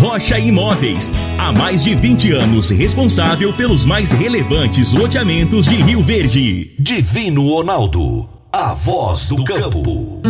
[0.00, 1.12] Rocha Imóveis.
[1.36, 6.74] Há mais de 20 anos responsável pelos mais relevantes loteamentos de Rio Verde.
[6.78, 8.26] Divino Ronaldo.
[8.50, 10.22] A voz do campo.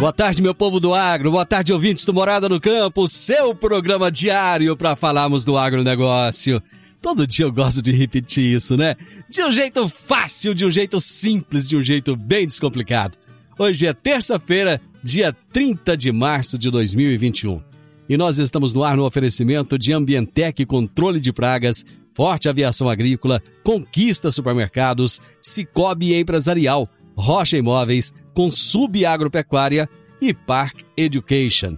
[0.00, 1.30] Boa tarde, meu povo do agro.
[1.30, 3.06] Boa tarde, ouvintes do Morada no Campo.
[3.06, 6.62] Seu programa diário para falarmos do agronegócio.
[7.02, 8.96] Todo dia eu gosto de repetir isso, né?
[9.28, 13.18] De um jeito fácil, de um jeito simples, de um jeito bem descomplicado.
[13.58, 17.62] Hoje é terça-feira, dia 30 de março de 2021.
[18.08, 23.42] E nós estamos no ar no oferecimento de Ambientec Controle de Pragas, Forte Aviação Agrícola,
[23.62, 29.88] Conquista Supermercados, Cicobi Empresarial, Rocha Imóveis, Consub Agropecuária
[30.20, 31.76] e Park Education.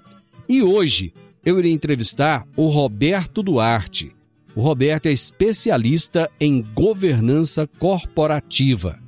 [0.48, 1.12] E hoje
[1.44, 4.12] eu irei entrevistar o Roberto Duarte.
[4.54, 8.98] O Roberto é especialista em governança corporativa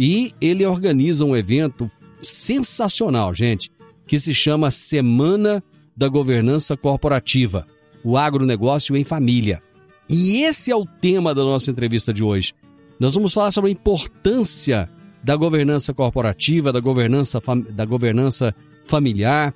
[0.00, 3.70] e ele organiza um evento sensacional, gente,
[4.06, 5.62] que se chama Semana
[5.96, 7.66] da Governança Corporativa,
[8.04, 9.62] o agronegócio em família.
[10.08, 12.54] E esse é o tema da nossa entrevista de hoje.
[12.98, 14.88] Nós vamos falar sobre a importância
[15.22, 17.40] da governança corporativa, da governança,
[17.72, 19.52] da governança familiar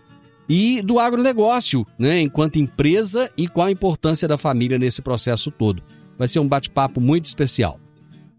[0.49, 5.83] e do agronegócio, né, enquanto empresa e qual a importância da família nesse processo todo.
[6.19, 7.81] Vai ser um bate-papo muito especial.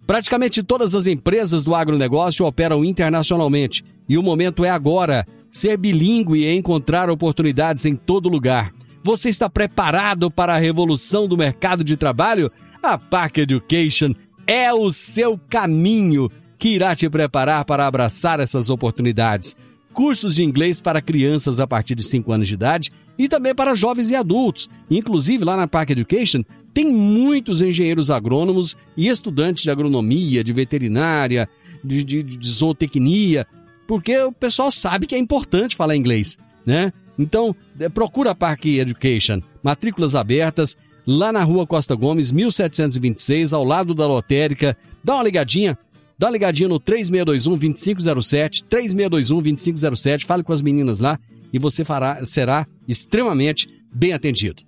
[0.05, 5.25] Praticamente todas as empresas do agronegócio operam internacionalmente e o momento é agora.
[5.49, 8.73] Ser bilíngue é encontrar oportunidades em todo lugar.
[9.03, 12.51] Você está preparado para a revolução do mercado de trabalho?
[12.81, 14.13] A Park Education
[14.47, 19.55] é o seu caminho que irá te preparar para abraçar essas oportunidades.
[19.93, 23.75] Cursos de inglês para crianças a partir de 5 anos de idade e também para
[23.75, 24.69] jovens e adultos.
[24.89, 26.41] Inclusive, lá na Park Education,
[26.73, 31.47] tem muitos engenheiros agrônomos e estudantes de agronomia, de veterinária,
[31.83, 33.45] de, de, de zootecnia,
[33.87, 36.91] porque o pessoal sabe que é importante falar inglês, né?
[37.17, 39.41] Então, é, procura a Park Education.
[39.61, 44.75] Matrículas abertas lá na rua Costa Gomes, 1726, ao lado da lotérica.
[45.03, 45.77] Dá uma ligadinha,
[46.17, 51.19] dá uma ligadinha no 3621-2507, 3621-2507, fale com as meninas lá
[51.51, 54.63] e você fará, será extremamente bem atendido.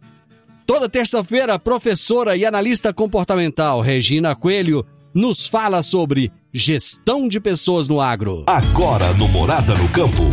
[0.65, 8.01] Toda terça-feira, professora e analista comportamental Regina Coelho nos fala sobre gestão de pessoas no
[8.01, 8.43] agro.
[8.47, 10.23] Agora no Morada no Campo,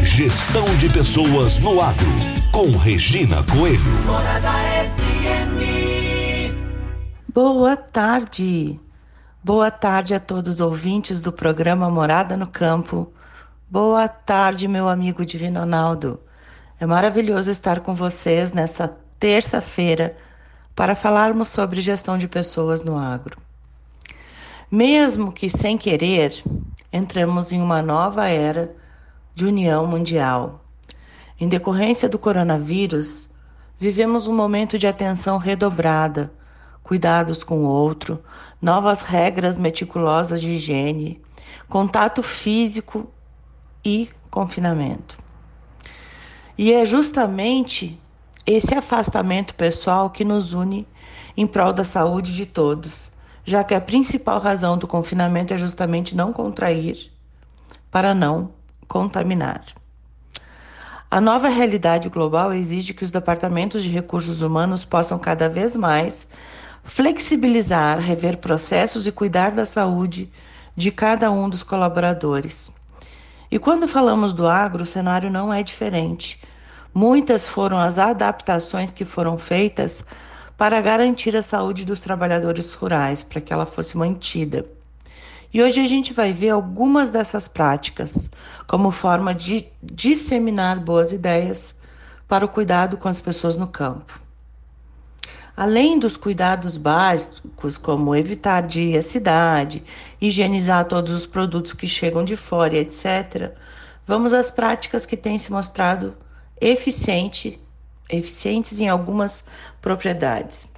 [0.00, 2.06] gestão de pessoas no agro,
[2.52, 3.80] com Regina Coelho.
[4.06, 4.52] Morada
[4.94, 5.58] FM.
[7.34, 8.78] Boa tarde.
[9.42, 13.12] Boa tarde a todos os ouvintes do programa Morada no Campo.
[13.68, 16.20] Boa tarde, meu amigo Divino Ronaldo.
[16.78, 20.16] É maravilhoso estar com vocês nessa terça-feira
[20.76, 23.47] para falarmos sobre gestão de pessoas no agro.
[24.70, 26.44] Mesmo que sem querer,
[26.92, 28.76] entramos em uma nova era
[29.34, 30.62] de união mundial.
[31.40, 33.30] Em decorrência do coronavírus,
[33.78, 36.30] vivemos um momento de atenção redobrada,
[36.82, 38.22] cuidados com o outro,
[38.60, 41.18] novas regras meticulosas de higiene,
[41.66, 43.08] contato físico
[43.82, 45.16] e confinamento.
[46.58, 47.98] E é justamente
[48.44, 50.86] esse afastamento pessoal que nos une
[51.34, 53.07] em prol da saúde de todos
[53.48, 57.10] já que a principal razão do confinamento é justamente não contrair
[57.90, 58.50] para não
[58.86, 59.64] contaminar.
[61.10, 66.28] A nova realidade global exige que os departamentos de recursos humanos possam cada vez mais
[66.84, 70.30] flexibilizar, rever processos e cuidar da saúde
[70.76, 72.70] de cada um dos colaboradores.
[73.50, 76.38] E quando falamos do agro, o cenário não é diferente.
[76.92, 80.04] Muitas foram as adaptações que foram feitas
[80.58, 84.66] para garantir a saúde dos trabalhadores rurais, para que ela fosse mantida.
[85.54, 88.28] E hoje a gente vai ver algumas dessas práticas
[88.66, 91.76] como forma de disseminar boas ideias
[92.26, 94.20] para o cuidado com as pessoas no campo.
[95.56, 99.84] Além dos cuidados básicos, como evitar de ir à cidade,
[100.20, 103.52] higienizar todos os produtos que chegam de fora, etc.,
[104.04, 106.16] vamos às práticas que têm se mostrado
[106.60, 107.60] eficiente
[108.08, 109.44] eficientes em algumas
[109.80, 110.68] propriedades.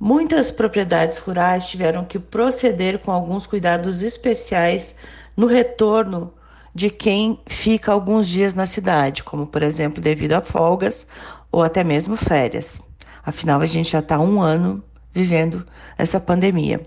[0.00, 4.96] Muitas propriedades rurais tiveram que proceder com alguns cuidados especiais
[5.36, 6.32] no retorno
[6.74, 11.06] de quem fica alguns dias na cidade, como por exemplo devido a folgas
[11.50, 12.80] ou até mesmo férias.
[13.24, 14.82] Afinal, a gente já está um ano
[15.12, 15.66] vivendo
[15.96, 16.86] essa pandemia.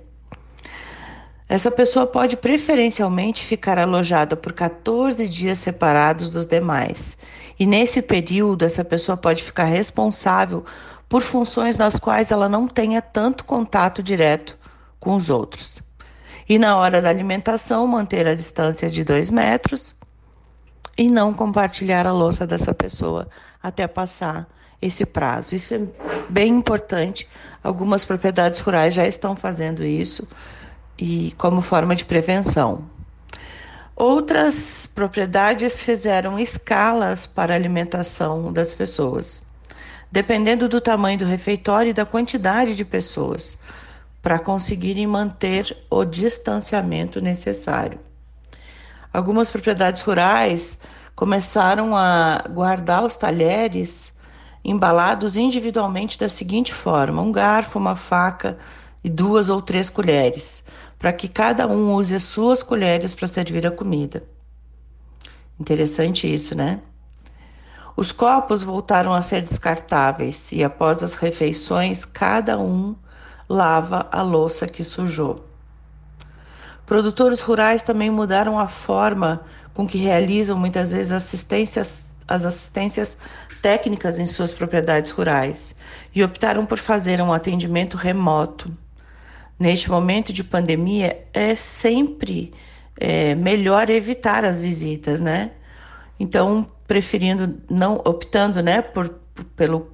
[1.49, 7.17] Essa pessoa pode preferencialmente ficar alojada por 14 dias separados dos demais.
[7.61, 10.65] E nesse período, essa pessoa pode ficar responsável
[11.07, 14.57] por funções nas quais ela não tenha tanto contato direto
[14.99, 15.79] com os outros.
[16.49, 19.95] E na hora da alimentação, manter a distância de dois metros
[20.97, 23.27] e não compartilhar a louça dessa pessoa
[23.61, 24.49] até passar
[24.81, 25.53] esse prazo.
[25.55, 25.81] Isso é
[26.29, 27.29] bem importante.
[27.63, 30.27] Algumas propriedades rurais já estão fazendo isso
[30.97, 32.89] e como forma de prevenção.
[34.03, 39.43] Outras propriedades fizeram escalas para a alimentação das pessoas,
[40.11, 43.59] dependendo do tamanho do refeitório e da quantidade de pessoas,
[44.19, 47.99] para conseguirem manter o distanciamento necessário.
[49.13, 50.79] Algumas propriedades rurais
[51.15, 54.17] começaram a guardar os talheres
[54.65, 58.57] embalados individualmente da seguinte forma: um garfo, uma faca
[59.03, 60.63] e duas ou três colheres
[61.01, 64.21] para que cada um use as suas colheres para servir a comida.
[65.59, 66.79] Interessante isso, né?
[67.97, 72.95] Os copos voltaram a ser descartáveis e após as refeições, cada um
[73.49, 75.43] lava a louça que sujou.
[76.85, 79.41] Produtores rurais também mudaram a forma
[79.73, 83.17] com que realizam muitas vezes assistências, as assistências
[83.63, 85.75] técnicas em suas propriedades rurais
[86.13, 88.71] e optaram por fazer um atendimento remoto
[89.61, 92.51] neste momento de pandemia, é sempre
[92.99, 95.51] é, melhor evitar as visitas, né?
[96.19, 99.91] Então, preferindo, não optando, né, por, por, pelo,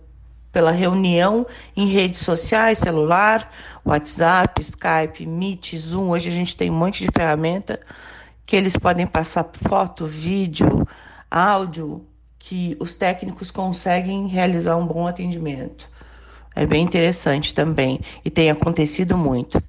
[0.54, 3.52] pela reunião em redes sociais, celular,
[3.84, 6.12] WhatsApp, Skype, Meet, Zoom.
[6.12, 7.78] Hoje a gente tem um monte de ferramenta
[8.46, 10.88] que eles podem passar foto, vídeo,
[11.30, 12.06] áudio,
[12.40, 15.90] que os técnicos conseguem realizar um bom atendimento.
[16.58, 19.62] É bem interessante também e tem acontecido muito.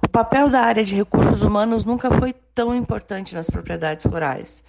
[0.00, 4.62] O papel da área de recursos humanos nunca foi tão importante nas propriedades rurais,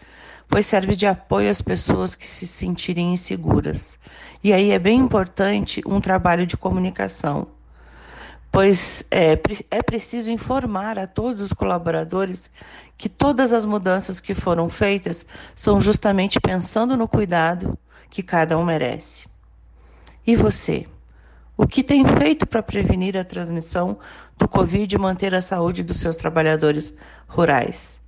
[0.48, 4.00] pois serve de apoio às pessoas que se sentirem inseguras.
[4.44, 7.46] E aí é bem importante um trabalho de comunicação,
[8.52, 9.40] pois é,
[9.70, 12.50] é preciso informar a todos os colaboradores
[12.98, 17.78] que todas as mudanças que foram feitas são justamente pensando no cuidado
[18.10, 19.28] que cada um merece.
[20.26, 20.88] E você?
[21.58, 23.98] O que tem feito para prevenir a transmissão
[24.38, 26.94] do Covid e manter a saúde dos seus trabalhadores
[27.28, 28.00] rurais?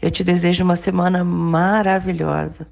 [0.00, 2.68] Eu te desejo uma semana maravilhosa.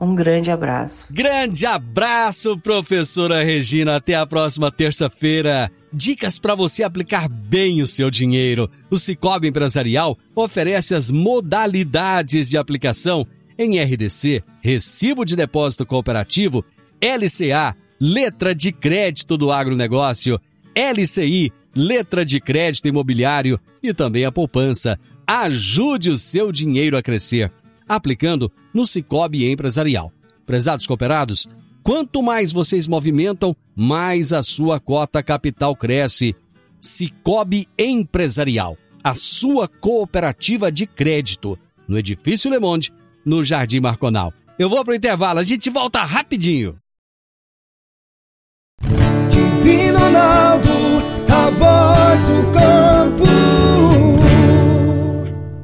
[0.00, 1.06] Um grande abraço.
[1.10, 3.96] Grande abraço, professora Regina.
[3.96, 5.70] Até a próxima terça-feira.
[5.92, 8.68] Dicas para você aplicar bem o seu dinheiro.
[8.90, 13.24] O Cicobi Empresarial oferece as modalidades de aplicação
[13.56, 16.64] em RDC, Recibo de Depósito Cooperativo,
[17.00, 20.40] LCA, letra de crédito do agronegócio,
[20.76, 24.98] LCI, letra de crédito imobiliário e também a poupança.
[25.26, 27.50] Ajude o seu dinheiro a crescer,
[27.88, 30.12] aplicando no Cicobi Empresarial.
[30.44, 31.48] Prezados cooperados,
[31.82, 36.34] quanto mais vocês movimentam, mais a sua cota capital cresce.
[36.80, 42.92] Cicobi Empresarial, a sua cooperativa de crédito, no Edifício Le Monde,
[43.24, 44.32] no Jardim Marconal.
[44.58, 46.76] Eu vou para o intervalo, a gente volta rapidinho.
[49.64, 50.68] Divino Ronaldo,
[51.26, 53.24] a voz do campo.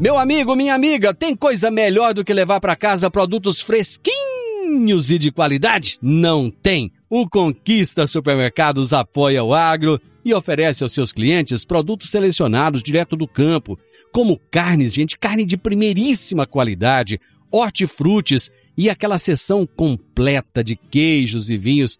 [0.00, 5.18] Meu amigo, minha amiga, tem coisa melhor do que levar para casa produtos fresquinhos e
[5.18, 5.98] de qualidade?
[6.00, 6.90] Não tem.
[7.10, 13.28] O Conquista Supermercados apoia o agro e oferece aos seus clientes produtos selecionados direto do
[13.28, 13.78] campo,
[14.10, 17.20] como carnes, gente, carne de primeiríssima qualidade,
[17.52, 21.98] hortifrutis e aquela seção completa de queijos e vinhos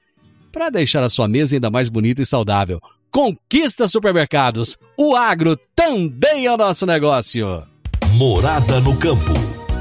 [0.53, 2.81] para deixar a sua mesa ainda mais bonita e saudável.
[3.11, 4.77] Conquista Supermercados.
[4.97, 7.63] O agro também é o nosso negócio.
[8.15, 9.33] Morada no campo.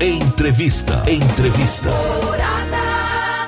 [0.02, 1.04] Entrevista.
[1.10, 1.90] Entrevista.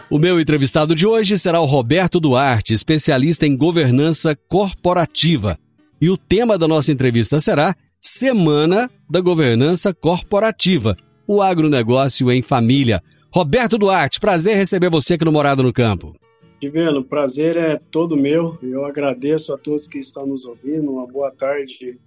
[0.09, 5.57] O meu entrevistado de hoje será o Roberto Duarte, especialista em governança corporativa.
[6.01, 10.97] E o tema da nossa entrevista será Semana da Governança Corporativa.
[11.25, 13.01] O agronegócio em família.
[13.33, 16.13] Roberto Duarte, prazer receber você aqui no Morada no Campo.
[16.61, 18.55] Divino, o prazer é todo meu.
[18.61, 20.91] Eu agradeço a todos que estão nos ouvindo.
[20.91, 21.97] Uma boa tarde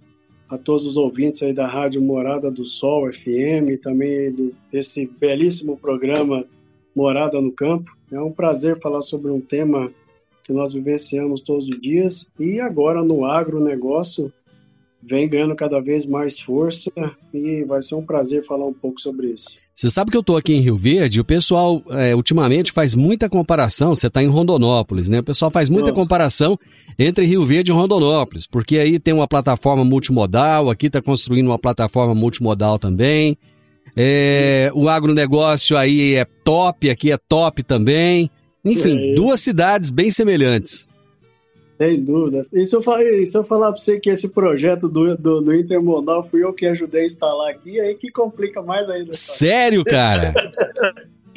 [0.47, 5.75] a todos os ouvintes aí da Rádio Morada do Sol FM também do, desse belíssimo
[5.75, 6.45] programa
[6.95, 7.97] Morada no Campo.
[8.09, 9.91] É um prazer falar sobre um tema
[10.45, 14.31] que nós vivenciamos todos os dias e agora no agronegócio
[15.07, 16.91] vem ganhando cada vez mais força
[17.33, 19.57] e vai ser um prazer falar um pouco sobre isso.
[19.73, 23.27] Você sabe que eu estou aqui em Rio Verde, o pessoal é, ultimamente faz muita
[23.27, 25.19] comparação, você está em Rondonópolis, né?
[25.19, 26.01] O pessoal faz muita Nossa.
[26.01, 26.57] comparação
[26.97, 31.59] entre Rio Verde e Rondonópolis, porque aí tem uma plataforma multimodal, aqui está construindo uma
[31.59, 33.37] plataforma multimodal também.
[33.97, 38.29] É, o agronegócio aí é top, aqui é top também.
[38.63, 39.15] Enfim, é.
[39.15, 40.87] duas cidades bem semelhantes.
[41.79, 42.53] Sem dúvidas.
[42.53, 45.53] E se eu, falei, se eu falar para você que esse projeto do, do, do,
[45.53, 49.13] Intermodal fui eu que ajudei a instalar aqui, aí que complica mais ainda.
[49.13, 50.33] Sério, cara?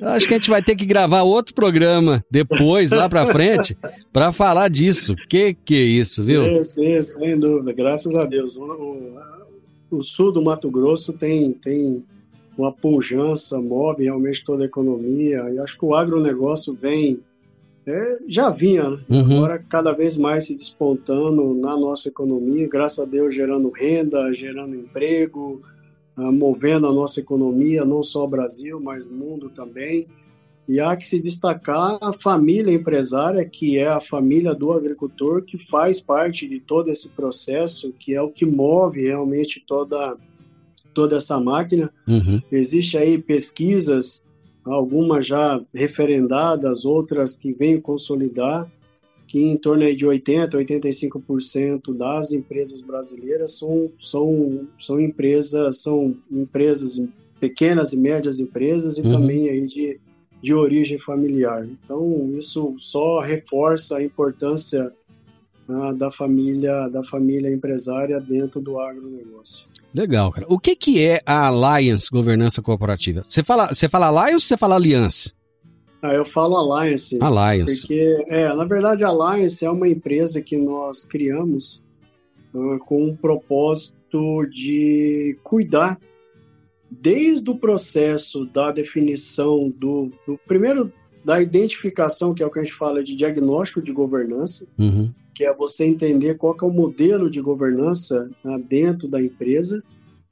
[0.01, 3.77] Eu acho que a gente vai ter que gravar outro programa depois, lá pra frente,
[4.13, 5.17] para falar disso.
[5.29, 6.63] Que que é isso, viu?
[6.63, 7.73] Sim, sim, sem dúvida.
[7.73, 8.57] Graças a Deus.
[8.59, 8.65] O,
[9.91, 12.05] o, o sul do Mato Grosso tem, tem
[12.57, 15.49] uma pujança, move realmente toda a economia.
[15.51, 17.19] E acho que o agronegócio vem
[17.89, 18.99] é, já vinha, né?
[19.09, 19.37] uhum.
[19.39, 24.77] agora cada vez mais se despontando na nossa economia, graças a Deus gerando renda, gerando
[24.77, 25.63] emprego,
[26.17, 30.07] uh, movendo a nossa economia, não só o Brasil, mas o mundo também.
[30.69, 35.57] E há que se destacar a família empresária, que é a família do agricultor, que
[35.59, 40.15] faz parte de todo esse processo, que é o que move realmente toda,
[40.93, 41.91] toda essa máquina.
[42.07, 42.43] Uhum.
[42.53, 44.28] Existe aí pesquisas
[44.65, 48.71] algumas já referendadas, outras que vêm consolidar,
[49.27, 57.01] que em torno de 80%, 85% das empresas brasileiras são, são, são empresas, são empresas,
[57.39, 59.13] pequenas e médias empresas e uhum.
[59.13, 60.01] também aí de,
[60.43, 61.67] de origem familiar.
[61.67, 64.93] Então, isso só reforça a importância
[65.69, 69.67] ah, da família da família empresária dentro do agronegócio.
[69.93, 70.47] Legal, cara.
[70.49, 73.25] O que, que é a Alliance Governança Corporativa?
[73.27, 75.33] Você fala, você fala Alliance ou você fala Aliança?
[76.03, 77.19] Ah, eu falo Alliance.
[77.21, 77.81] Alliance.
[77.81, 81.83] Porque, é, na verdade, a Alliance é uma empresa que nós criamos
[82.55, 85.99] uh, com um propósito de cuidar
[86.91, 90.93] desde o processo da definição do, do primeiro
[91.25, 95.45] da identificação, que é o que a gente fala de diagnóstico de governança, uhum que
[95.45, 99.81] é você entender qual é o modelo de governança né, dentro da empresa.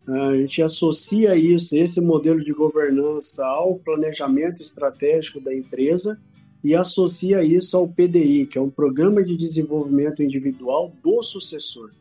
[0.04, 6.18] A gente associa isso, esse modelo de governança, ao planejamento estratégico da empresa
[6.64, 11.92] e associa isso ao PDI, que é um Programa de Desenvolvimento Individual do Sucessor.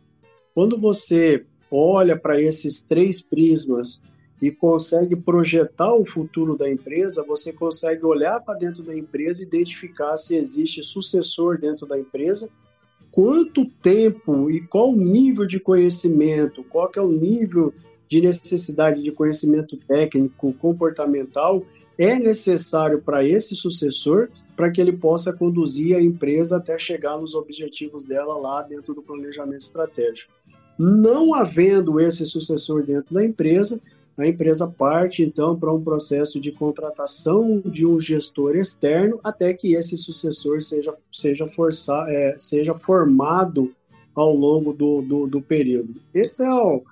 [0.55, 4.01] Quando você olha para esses três prismas
[4.41, 9.45] e consegue projetar o futuro da empresa, você consegue olhar para dentro da empresa e
[9.45, 12.49] identificar se existe sucessor dentro da empresa
[13.15, 17.73] quanto tempo e qual o nível de conhecimento, qual é o nível
[18.09, 21.65] de necessidade de conhecimento técnico, comportamental
[21.97, 27.35] é necessário para esse sucessor para que ele possa conduzir a empresa até chegar nos
[27.35, 30.33] objetivos dela lá dentro do planejamento estratégico.
[30.77, 33.81] Não havendo esse sucessor dentro da empresa,
[34.17, 39.75] a empresa parte então para um processo de contratação de um gestor externo até que
[39.75, 43.73] esse sucessor seja, seja, forçar, é, seja formado
[44.15, 45.95] ao longo do, do, do, período.
[46.13, 46.83] Esse é o,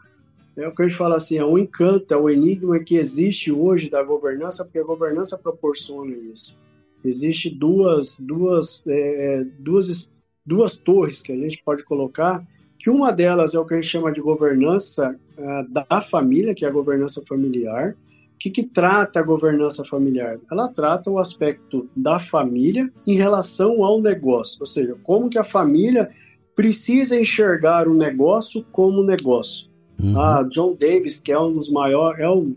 [0.58, 3.50] é o que a gente fala assim, é um encanto, é o enigma que existe
[3.52, 6.58] hoje da governança, porque a governança proporciona isso.
[7.04, 10.14] Existe duas, duas, é, duas,
[10.46, 12.46] duas torres que a gente pode colocar
[12.84, 16.66] que uma delas é o que a gente chama de governança uh, da família, que
[16.66, 17.92] é a governança familiar.
[17.92, 17.96] O
[18.38, 20.38] que, que trata a governança familiar?
[20.52, 25.46] Ela trata o aspecto da família em relação ao negócio, ou seja, como que a
[25.46, 26.10] família
[26.54, 29.70] precisa enxergar o negócio como negócio.
[29.98, 30.20] Uhum.
[30.20, 32.54] Ah, John Davis, que é um dos maiores, é um,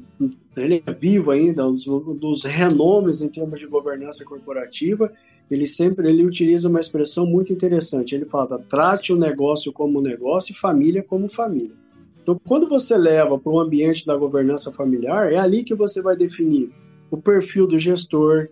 [0.56, 5.12] ele é vivo ainda, um dos, um dos renomes em termos de governança corporativa,
[5.50, 8.14] ele sempre ele utiliza uma expressão muito interessante.
[8.14, 11.74] Ele fala: trate o negócio como negócio e família como família.
[12.22, 16.16] Então, quando você leva para o ambiente da governança familiar, é ali que você vai
[16.16, 16.70] definir
[17.08, 18.48] o perfil do gestor,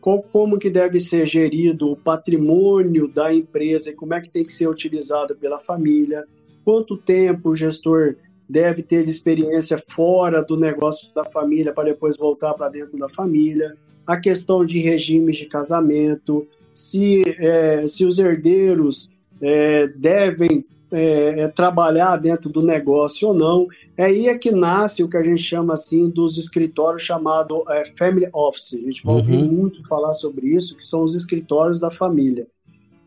[0.00, 4.44] qual, como que deve ser gerido o patrimônio da empresa e como é que tem
[4.44, 6.24] que ser utilizado pela família,
[6.64, 8.14] quanto tempo o gestor
[8.48, 13.08] deve ter de experiência fora do negócio da família para depois voltar para dentro da
[13.08, 13.76] família,
[14.06, 19.10] a questão de regimes de casamento, se, é, se os herdeiros
[19.42, 23.66] é, devem é, é, trabalhar dentro do negócio ou não.
[23.96, 27.84] É aí é que nasce o que a gente chama assim dos escritórios chamado é,
[27.96, 28.74] family office.
[28.74, 29.20] A gente vai uhum.
[29.20, 32.46] ouvir muito falar sobre isso, que são os escritórios da família.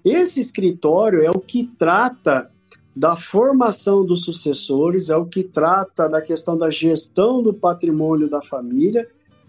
[0.03, 2.49] Esse escritório é o que trata
[2.95, 8.41] da formação dos sucessores, é o que trata da questão da gestão do patrimônio da
[8.41, 9.07] família,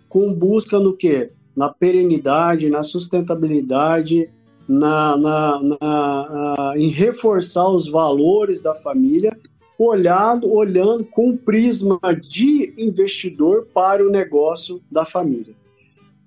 [0.08, 1.32] com busca no quê?
[1.60, 4.30] Na perenidade, na sustentabilidade,
[4.66, 9.38] na, na, na, em reforçar os valores da família,
[9.78, 15.54] olhado, olhando com um prisma de investidor para o negócio da família.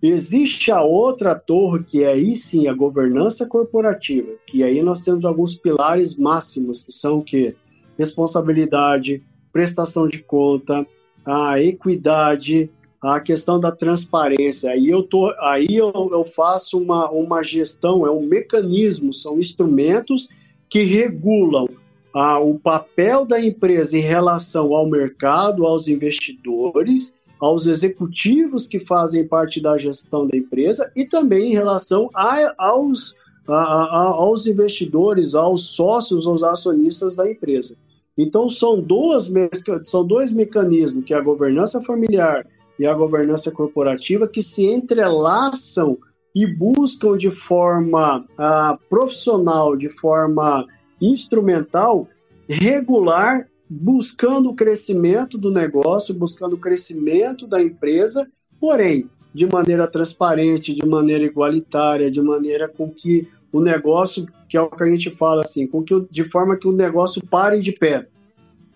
[0.04, 5.26] Existe a outra torre, que é aí sim a governança corporativa, que aí nós temos
[5.26, 7.56] alguns pilares máximos, que são o quê?
[7.98, 10.86] Responsabilidade, prestação de conta,
[11.26, 12.70] a equidade,
[13.04, 14.72] a questão da transparência.
[14.72, 20.30] Aí eu, tô, aí eu, eu faço uma, uma gestão, é um mecanismo, são instrumentos
[20.70, 21.68] que regulam
[22.14, 29.28] ah, o papel da empresa em relação ao mercado, aos investidores, aos executivos que fazem
[29.28, 35.36] parte da gestão da empresa e também em relação a, aos, a, a, aos investidores,
[35.36, 37.76] aos sócios, aos acionistas da empresa.
[38.18, 39.30] Então são, duas,
[39.82, 42.46] são dois mecanismos, que a governança familiar
[42.80, 45.98] e a governança corporativa que se entrelaçam
[46.36, 50.66] e buscam de forma ah, profissional, de forma
[51.00, 52.08] instrumental,
[52.50, 58.28] regular, buscando o crescimento do negócio, buscando o crescimento da empresa,
[58.60, 64.62] porém, de maneira transparente, de maneira igualitária, de maneira com que o negócio, que é
[64.62, 67.72] o que a gente fala assim, com que, de forma que o negócio pare de
[67.72, 68.08] pé.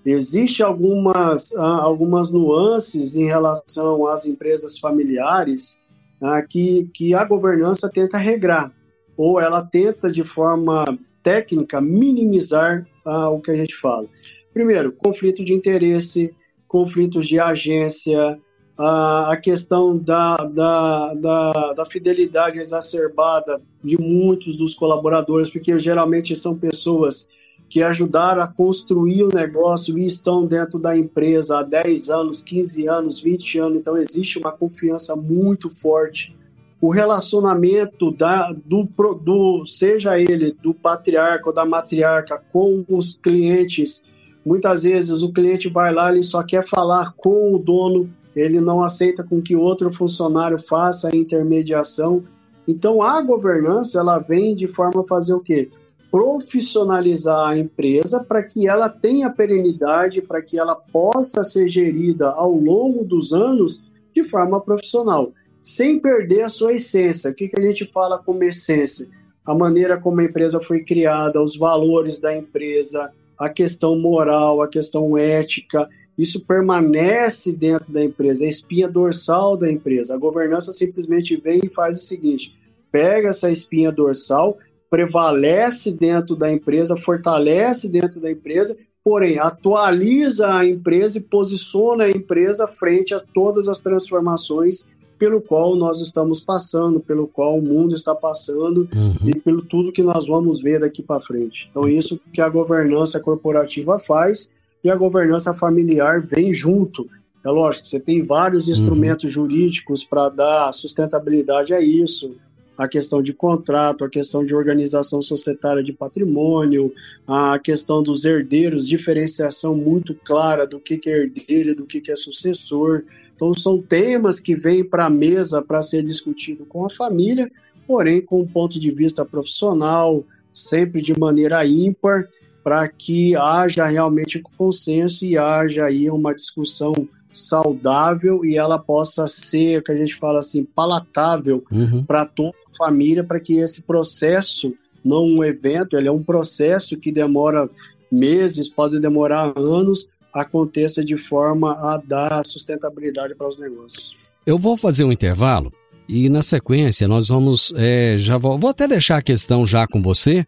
[0.09, 5.81] Existem algumas, ah, algumas nuances em relação às empresas familiares
[6.21, 8.71] ah, que, que a governança tenta regrar,
[9.17, 14.07] ou ela tenta, de forma técnica, minimizar ah, o que a gente fala.
[14.53, 16.33] Primeiro, conflito de interesse,
[16.69, 18.39] conflitos de agência,
[18.77, 26.55] a questão da, da, da, da, fidelidade exacerbada de muitos dos colaboradores, porque geralmente são
[26.55, 27.27] pessoas
[27.69, 32.87] que ajudaram a construir o negócio e estão dentro da empresa há 10 anos, 15
[32.87, 36.35] anos, 20 anos, então existe uma confiança muito forte.
[36.79, 44.05] O relacionamento da, do, do seja ele do patriarca ou da matriarca com os clientes,
[44.45, 48.83] muitas vezes o cliente vai lá, ele só quer falar com o dono, ele não
[48.83, 52.23] aceita com que outro funcionário faça a intermediação.
[52.67, 55.69] Então a governança ela vem de forma a fazer o quê?
[56.11, 62.51] Profissionalizar a empresa para que ela tenha perenidade, para que ela possa ser gerida ao
[62.51, 67.31] longo dos anos de forma profissional, sem perder a sua essência.
[67.31, 69.07] O que, que a gente fala como essência?
[69.45, 74.67] A maneira como a empresa foi criada, os valores da empresa, a questão moral, a
[74.67, 80.15] questão ética, isso permanece dentro da empresa, é a espinha dorsal da empresa.
[80.15, 82.57] A governança simplesmente vem e faz o seguinte:
[82.91, 84.57] pega essa espinha dorsal
[84.89, 92.09] prevalece dentro da empresa, fortalece dentro da empresa, porém atualiza a empresa e posiciona a
[92.09, 97.95] empresa frente a todas as transformações pelo qual nós estamos passando, pelo qual o mundo
[97.95, 99.15] está passando uhum.
[99.25, 101.67] e pelo tudo que nós vamos ver daqui para frente.
[101.71, 107.07] Então isso que a governança corporativa faz e a governança familiar vem junto.
[107.43, 108.73] É lógico, você tem vários uhum.
[108.73, 109.31] instrumentos uhum.
[109.31, 112.35] jurídicos para dar sustentabilidade a isso,
[112.77, 116.93] a questão de contrato, a questão de organização societária de patrimônio,
[117.27, 123.03] a questão dos herdeiros, diferenciação muito clara do que, é herdeiro, do que, é sucessor.
[123.35, 127.51] Então, são temas que vêm para a mesa para ser discutido com a família,
[127.87, 132.27] porém com um ponto de vista profissional, sempre de maneira ímpar,
[132.63, 136.93] para que haja realmente consenso e haja aí uma discussão
[137.37, 142.03] saudável e ela possa ser, que a gente fala assim, palatável uhum.
[142.03, 144.73] para toda a família, para que esse processo,
[145.03, 147.69] não um evento, ele é um processo que demora
[148.11, 154.17] meses, pode demorar anos, aconteça de forma a dar sustentabilidade para os negócios.
[154.45, 155.71] Eu vou fazer um intervalo
[156.07, 160.01] e na sequência nós vamos, é, já vou, vou até deixar a questão já com
[160.01, 160.45] você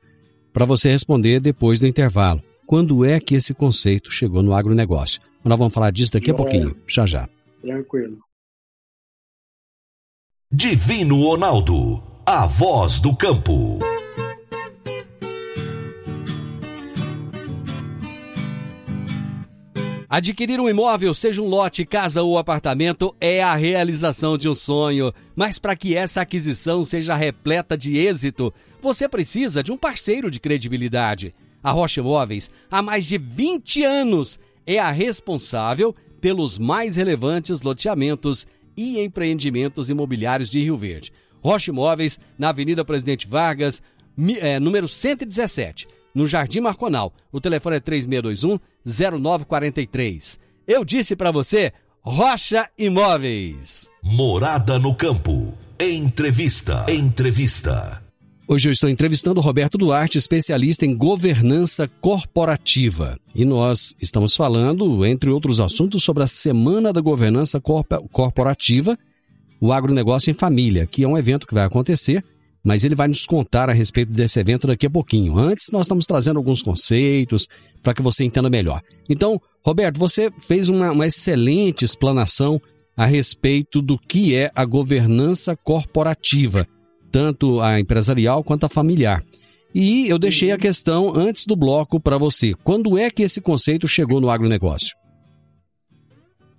[0.54, 2.41] para você responder depois do intervalo.
[2.65, 5.21] Quando é que esse conceito chegou no agronegócio?
[5.43, 7.28] Nós vamos falar disso daqui a pouquinho, já já.
[7.62, 8.19] Tranquilo.
[10.52, 13.80] Divino Ronaldo, a voz do campo.
[20.10, 25.13] Adquirir um imóvel, seja um lote, casa ou apartamento, é a realização de um sonho.
[25.36, 30.39] Mas para que essa aquisição seja repleta de êxito, você precisa de um parceiro de
[30.39, 31.32] credibilidade.
[31.62, 38.47] A Rocha Imóveis, há mais de 20 anos, é a responsável pelos mais relevantes loteamentos
[38.75, 41.13] e empreendimentos imobiliários de Rio Verde.
[41.41, 43.81] Rocha Imóveis, na Avenida Presidente Vargas,
[44.39, 47.11] é, número 117, no Jardim Marconal.
[47.31, 50.37] O telefone é 3621-0943.
[50.67, 53.89] Eu disse para você, Rocha Imóveis.
[54.03, 55.53] Morada no Campo.
[55.79, 56.85] Entrevista.
[56.89, 58.08] Entrevista.
[58.51, 63.15] Hoje eu estou entrevistando Roberto Duarte, especialista em governança corporativa.
[63.35, 67.62] E nós estamos falando, entre outros assuntos, sobre a Semana da Governança
[68.12, 68.97] Corporativa,
[69.62, 72.25] o Agronegócio em Família, que é um evento que vai acontecer,
[72.63, 75.38] mas ele vai nos contar a respeito desse evento daqui a pouquinho.
[75.38, 77.47] Antes, nós estamos trazendo alguns conceitos
[77.83, 78.81] para que você entenda melhor.
[79.07, 82.59] Então, Roberto, você fez uma, uma excelente explanação
[82.97, 86.65] a respeito do que é a governança corporativa
[87.11, 89.23] tanto a empresarial quanto a familiar.
[89.73, 92.53] E eu deixei a questão antes do bloco para você.
[92.63, 94.95] Quando é que esse conceito chegou no agronegócio?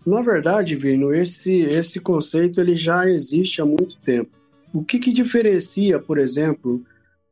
[0.07, 4.31] Na verdade, Vino, esse, esse conceito ele já existe há muito tempo.
[4.73, 6.83] O que, que diferencia, por exemplo,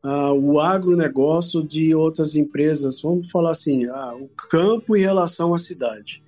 [0.04, 3.00] uh, o agronegócio de outras empresas?
[3.00, 6.22] Vamos falar assim, uh, o campo em relação à cidade.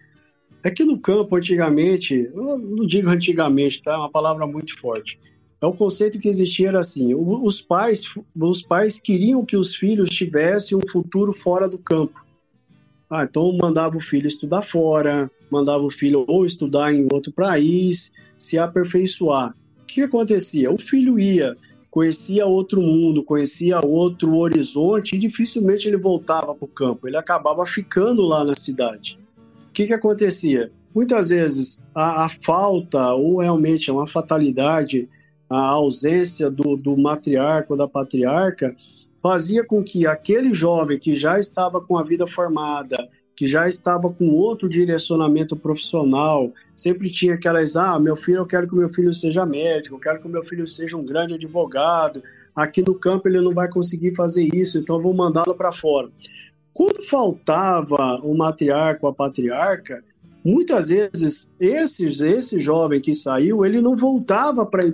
[0.63, 3.95] É que no campo, antigamente, não digo antigamente, tá?
[3.95, 5.19] É uma palavra muito forte.
[5.61, 10.11] É o conceito que existia era assim: os pais, os pais queriam que os filhos
[10.11, 12.25] tivessem um futuro fora do campo.
[13.11, 18.13] Ah, então mandava o filho estudar fora, mandava o filho ou estudar em outro país,
[18.39, 19.55] se aperfeiçoar.
[19.83, 20.73] O que acontecia?
[20.73, 21.57] O filho ia,
[21.91, 27.09] conhecia outro mundo, conhecia outro horizonte e dificilmente ele voltava para o campo.
[27.09, 29.19] Ele acabava ficando lá na cidade.
[29.69, 30.71] O que, que acontecia?
[30.95, 35.09] Muitas vezes a, a falta, ou realmente é uma fatalidade,
[35.51, 38.75] a ausência do, do matriarca ou da patriarca,
[39.21, 44.13] fazia com que aquele jovem que já estava com a vida formada, que já estava
[44.13, 49.13] com outro direcionamento profissional, sempre tinha aquelas, ah, meu filho, eu quero que meu filho
[49.13, 52.23] seja médico, eu quero que meu filho seja um grande advogado,
[52.55, 56.09] aqui no campo ele não vai conseguir fazer isso, então eu vou mandá-lo para fora.
[56.73, 60.05] Quando faltava o matriarca ou a patriarca,
[60.45, 64.87] muitas vezes esse, esse jovem que saiu, ele não voltava para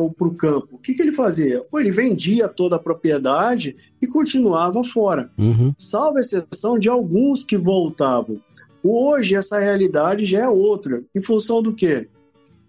[0.00, 0.68] o campo.
[0.72, 1.64] O que, que ele fazia?
[1.70, 5.30] Ou ele vendia toda a propriedade e continuava fora.
[5.38, 5.72] Uhum.
[5.78, 8.40] Salvo exceção de alguns que voltavam.
[8.82, 11.02] Hoje essa realidade já é outra.
[11.14, 12.08] Em função do quê?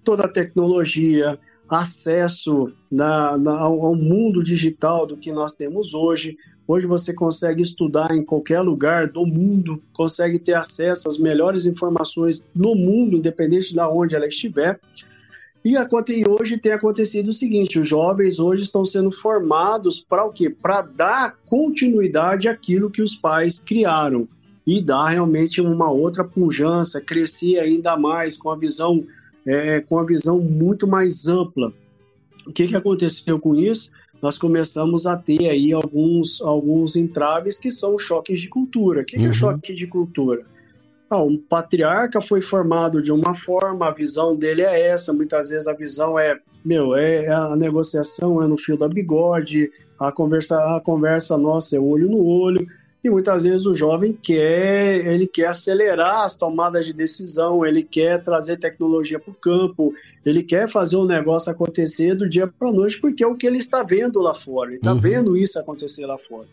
[0.03, 1.39] Toda a tecnologia,
[1.71, 8.23] acesso na, ao mundo digital do que nós temos hoje, Hoje você consegue estudar em
[8.23, 14.15] qualquer lugar do mundo, consegue ter acesso às melhores informações no mundo, independente de onde
[14.15, 14.79] ela estiver.
[15.65, 15.75] E,
[16.27, 20.49] hoje tem acontecido o seguinte: os jovens hoje estão sendo formados para o quê?
[20.49, 24.25] Para dar continuidade àquilo que os pais criaram
[24.65, 29.03] e dar realmente uma outra pujança, crescer ainda mais com a visão,
[29.47, 31.73] é, com a visão muito mais ampla.
[32.45, 33.91] O que, que aconteceu com isso?
[34.21, 39.01] nós começamos a ter aí alguns, alguns entraves que são choques de cultura.
[39.01, 39.21] O que, uhum.
[39.21, 39.33] que é uhum.
[39.33, 40.45] choque de cultura?
[41.09, 45.67] Ah, um patriarca foi formado de uma forma, a visão dele é essa, muitas vezes
[45.67, 50.79] a visão é, meu, é a negociação é no fio da bigode, a conversa, a
[50.79, 52.65] conversa nossa é olho no olho,
[53.03, 58.23] e muitas vezes o jovem quer, ele quer acelerar as tomadas de decisão, ele quer
[58.23, 62.73] trazer tecnologia para o campo, ele quer fazer um negócio acontecer do dia para a
[62.73, 64.99] noite, porque é o que ele está vendo lá fora, ele está uhum.
[64.99, 66.47] vendo isso acontecer lá fora.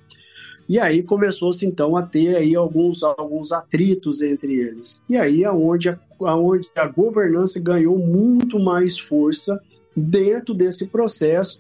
[0.67, 5.03] E aí começou-se então a ter aí alguns, alguns atritos entre eles.
[5.09, 9.59] E aí é onde a, aonde a governança ganhou muito mais força
[9.97, 11.59] dentro desse processo,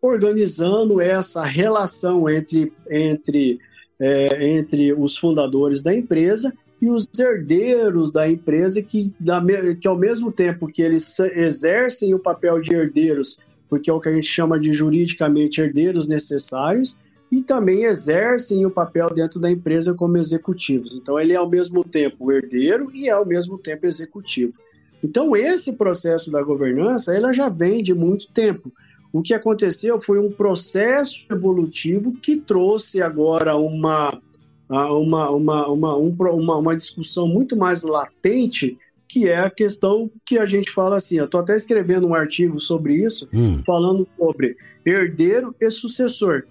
[0.00, 3.58] organizando essa relação entre, entre
[4.00, 9.42] é, entre os fundadores da empresa e os herdeiros da empresa que, da,
[9.80, 14.08] que ao mesmo tempo que eles exercem o papel de herdeiros, porque é o que
[14.08, 16.96] a gente chama de juridicamente herdeiros necessários,
[17.30, 20.94] e também exercem o papel dentro da empresa como executivos.
[20.94, 24.54] Então ele é ao mesmo tempo herdeiro e é ao mesmo tempo executivo.
[25.02, 28.72] Então esse processo da governança ela já vem de muito tempo.
[29.16, 34.20] O que aconteceu foi um processo evolutivo que trouxe agora uma,
[34.68, 38.76] uma, uma, uma, uma, uma discussão muito mais latente,
[39.08, 41.16] que é a questão que a gente fala assim.
[41.16, 43.62] Eu estou até escrevendo um artigo sobre isso, hum.
[43.64, 46.42] falando sobre herdeiro e sucessor.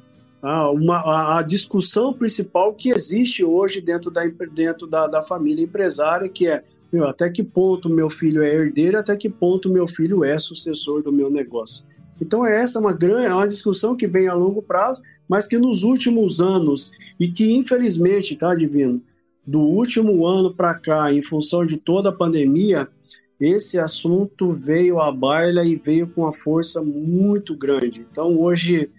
[0.42, 5.64] Ah, uma, a, a, discussão principal que existe hoje dentro da, dentro da, da família
[5.64, 9.88] empresária, que é meu, até que ponto meu filho é herdeiro, até que ponto meu
[9.88, 11.86] filho é sucessor do meu negócio.
[12.20, 15.58] Então essa é uma grande, é uma discussão que vem a longo prazo, mas que
[15.58, 19.02] nos últimos anos e que infelizmente, tá, divino,
[19.46, 22.88] do último ano para cá, em função de toda a pandemia,
[23.40, 28.06] esse assunto veio à baila e veio com uma força muito grande.
[28.10, 28.90] Então hoje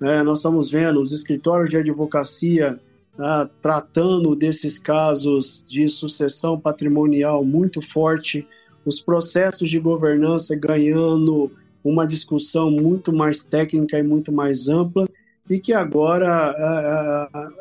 [0.00, 2.78] é, nós estamos vendo os escritórios de advocacia
[3.18, 8.46] ah, tratando desses casos de sucessão patrimonial muito forte,
[8.84, 11.50] os processos de governança ganhando
[11.88, 15.08] uma discussão muito mais técnica e muito mais ampla,
[15.48, 16.54] e que agora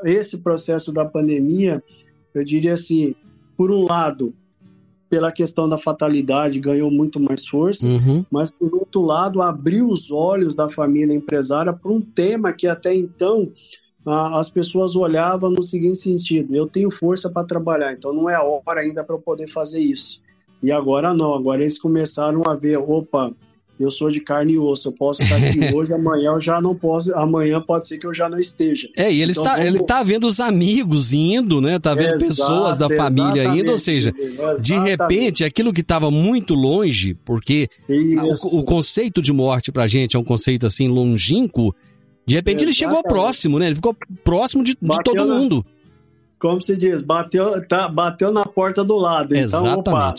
[0.04, 1.84] esse processo da pandemia,
[2.34, 3.14] eu diria assim,
[3.56, 4.34] por um lado,
[5.08, 8.26] pela questão da fatalidade, ganhou muito mais força, uhum.
[8.32, 12.94] mas por outro lado, abriu os olhos da família empresária para um tema que até
[12.94, 13.52] então
[14.06, 18.44] as pessoas olhavam no seguinte sentido: eu tenho força para trabalhar, então não é a
[18.44, 20.22] hora ainda para eu poder fazer isso.
[20.62, 23.32] E agora não, agora eles começaram a ver: opa,
[23.80, 26.76] eu sou de carne e osso, eu posso estar aqui hoje, amanhã eu já não
[26.76, 28.90] posso, amanhã pode ser que eu já não esteja.
[28.96, 29.68] É, e ele, então, está, vamos...
[29.68, 31.80] ele tá vendo os amigos indo, né?
[31.80, 34.64] Tá vendo Exato, pessoas da família indo, ou seja, exatamente.
[34.64, 40.16] de repente, aquilo que estava muito longe, porque o, o, conceito de morte pra gente
[40.16, 41.76] é um conceito assim longínquo,
[42.26, 42.64] de repente Exatamente.
[42.64, 43.68] ele chegou próximo, né?
[43.68, 45.66] Ele ficou próximo de, de todo na, mundo.
[46.40, 49.34] Como se diz, bateu, tá, bateu na porta do lado.
[49.34, 49.80] Exatamente.
[49.80, 50.16] Então, opa,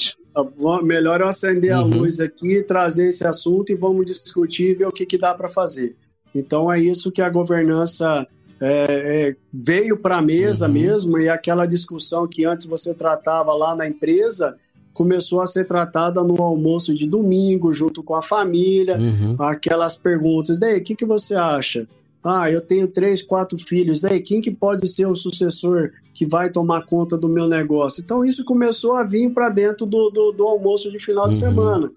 [0.83, 1.81] melhor eu acender uhum.
[1.81, 5.35] a luz aqui, trazer esse assunto e vamos discutir e ver o que, que dá
[5.35, 5.97] para fazer.
[6.35, 8.27] Então é isso que a governança
[8.61, 10.73] é, é, veio para a mesa uhum.
[10.73, 14.57] mesmo e aquela discussão que antes você tratava lá na empresa
[14.93, 19.37] começou a ser tratada no almoço de domingo, junto com a família, uhum.
[19.39, 21.87] aquelas perguntas, daí, o que, que você acha?
[22.27, 26.51] Ah, eu tenho três, quatro filhos, daí, quem que pode ser o sucessor que vai
[26.51, 28.03] tomar conta do meu negócio?
[28.03, 31.31] Então, isso começou a vir para dentro do, do, do, almoço de final uhum.
[31.31, 31.93] de semana.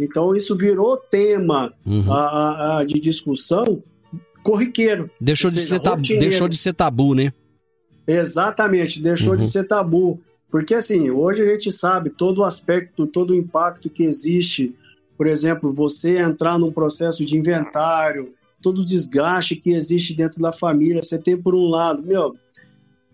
[0.00, 2.12] Então, isso virou tema uhum.
[2.12, 3.82] a, a, de discussão
[4.42, 5.10] corriqueiro.
[5.20, 7.32] Deixou de, ser tabu, deixou de ser tabu, né?
[8.06, 9.48] Exatamente, deixou de uhum.
[9.48, 10.20] ser tabu.
[10.50, 14.74] Porque assim, hoje a gente sabe todo o aspecto, todo o impacto que existe,
[15.16, 20.52] por exemplo, você entrar num processo de inventário, todo o desgaste que existe dentro da
[20.52, 21.02] família.
[21.02, 22.34] Você tem por um lado, meu,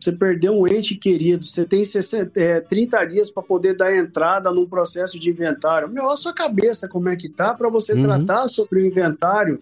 [0.04, 4.50] você perdeu um ente querido, você tem 60, é, 30 dias para poder dar entrada
[4.50, 5.88] num processo de inventário.
[5.88, 8.02] Meu, a sua cabeça como é que tá para você uhum.
[8.02, 9.60] tratar sobre o inventário,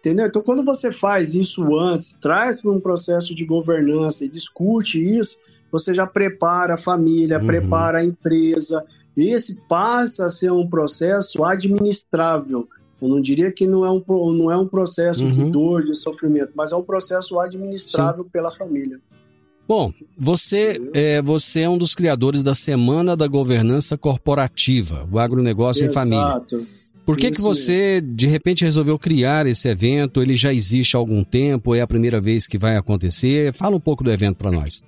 [0.00, 0.26] entendeu?
[0.26, 5.38] Então, quando você faz isso antes, traz para um processo de governança e discute isso,
[5.70, 7.46] você já prepara a família, uhum.
[7.46, 8.84] prepara a empresa.
[9.16, 12.68] Esse passa a ser um processo administrável.
[13.00, 15.32] Eu não diria que não é um, não é um processo uhum.
[15.32, 18.30] de dor, de sofrimento, mas é um processo administrável Sim.
[18.30, 18.98] pela família.
[19.68, 25.84] Bom, você é, você é um dos criadores da Semana da Governança Corporativa, o agronegócio
[25.84, 26.06] Exato.
[26.06, 26.76] em família.
[27.04, 28.16] Por que, que você, mesmo.
[28.16, 30.20] de repente, resolveu criar esse evento?
[30.20, 31.72] Ele já existe há algum tempo?
[31.72, 33.52] É a primeira vez que vai acontecer?
[33.52, 34.82] Fala um pouco do evento para nós.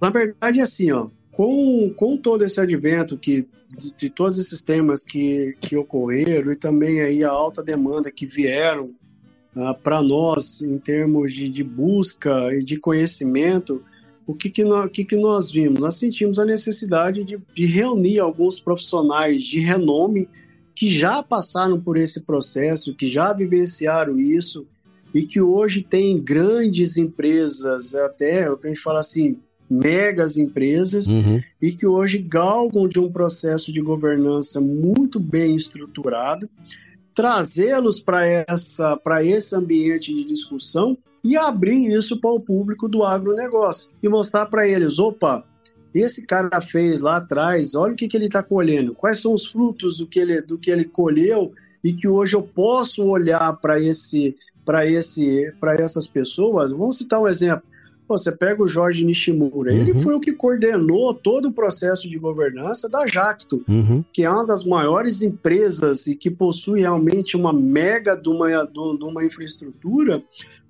[0.00, 3.46] Na verdade, assim, ó, com, com todo esse advento que,
[3.76, 8.24] de, de, todos esses temas que, que ocorreram e também aí a alta demanda que
[8.24, 8.94] vieram
[9.54, 13.82] ah, para nós em termos de, de busca e de conhecimento,
[14.26, 15.78] o que, que, nós, que, que nós vimos?
[15.78, 20.30] Nós sentimos a necessidade de, de reunir alguns profissionais de renome
[20.74, 24.66] que já passaram por esse processo, que já vivenciaram isso
[25.14, 29.36] e que hoje têm grandes empresas, até a gente fala assim,
[29.68, 31.42] megas empresas uhum.
[31.60, 36.48] e que hoje galgam de um processo de governança muito bem estruturado,
[37.14, 43.02] trazê-los para essa para esse ambiente de discussão e abrir isso para o público do
[43.02, 45.44] agronegócio e mostrar para eles, opa,
[45.94, 49.46] esse cara fez lá atrás, olha o que, que ele está colhendo, quais são os
[49.46, 51.52] frutos do que ele, do que ele colheu
[51.82, 56.70] e que hoje eu posso olhar para esse para esse para essas pessoas.
[56.70, 57.62] Vamos citar um exemplo
[58.08, 59.78] você pega o Jorge Nishimura, uhum.
[59.78, 64.04] ele foi o que coordenou todo o processo de governança da Jacto, uhum.
[64.12, 69.04] que é uma das maiores empresas e que possui realmente uma mega de uma, de
[69.04, 70.22] uma infraestrutura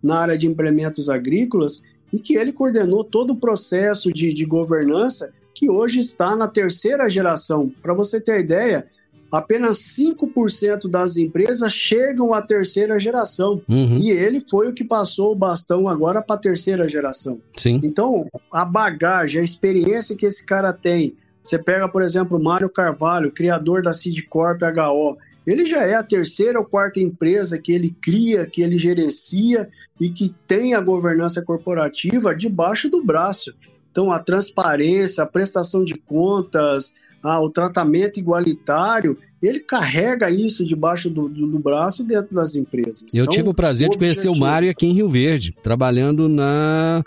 [0.03, 5.33] na área de implementos agrícolas, e que ele coordenou todo o processo de, de governança
[5.55, 7.73] que hoje está na terceira geração.
[7.83, 8.87] Para você ter ideia,
[9.31, 13.61] apenas 5% das empresas chegam à terceira geração.
[13.69, 13.99] Uhum.
[13.99, 17.41] E ele foi o que passou o bastão agora para a terceira geração.
[17.57, 17.81] Sim.
[17.83, 21.15] Então, a bagagem, a experiência que esse cara tem.
[21.43, 25.17] Você pega, por exemplo, o Mário Carvalho, criador da Sidcorp HO.
[25.47, 29.69] Ele já é a terceira ou quarta empresa que ele cria, que ele gerencia
[30.01, 33.55] e que tem a governança corporativa debaixo do braço.
[33.93, 41.11] Então, a transparência, a prestação de contas, ah, o tratamento igualitário, ele carrega isso debaixo
[41.11, 43.15] do, do, do braço dentro das empresas.
[43.15, 47.03] Eu então, tive o prazer de conhecer o Mário aqui em Rio Verde, trabalhando na,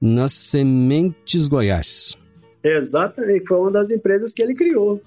[0.00, 2.16] na Sementes Goiás.
[2.62, 5.00] Exatamente, foi uma das empresas que ele criou.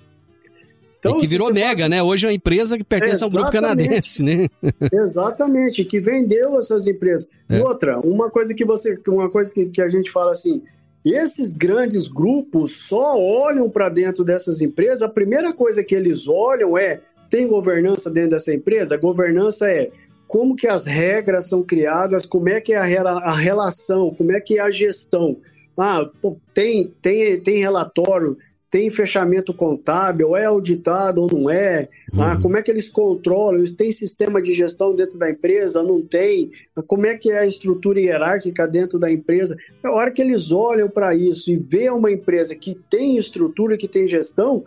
[1.00, 1.90] Então, e que virou mega, faz...
[1.90, 2.04] né?
[2.04, 3.38] Hoje é uma empresa que pertence Exatamente.
[3.38, 4.48] ao grupo canadense, né?
[4.92, 7.30] Exatamente, que vendeu essas empresas.
[7.48, 7.60] É.
[7.62, 10.62] Outra, uma coisa que você, uma coisa que, que a gente fala assim,
[11.06, 16.78] esses grandes grupos só olham para dentro dessas empresas, a primeira coisa que eles olham
[16.78, 18.96] é Tem governança dentro dessa empresa?
[18.96, 19.92] A governança é
[20.28, 24.60] como que as regras são criadas, como é que é a, relação, como é que
[24.60, 25.38] é a gestão.
[25.78, 26.08] Ah,
[26.54, 28.38] tem, tem, tem relatório,
[28.70, 32.24] tem fechamento contábil, é auditado ou não é, ah, uhum.
[32.24, 36.02] ah, como é que eles controlam, eles têm sistema de gestão dentro da empresa, não
[36.02, 36.52] tem,
[36.86, 39.58] como é que é a estrutura hierárquica dentro da empresa.
[39.84, 43.88] A hora que eles olham para isso e vê uma empresa que tem estrutura, que
[43.88, 44.64] tem gestão,